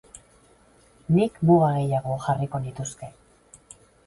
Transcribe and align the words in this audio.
Nik 1.17 1.37
muga 1.49 1.67
gehiago 1.75 2.17
jarriko 2.25 2.63
nituzke. 2.65 3.13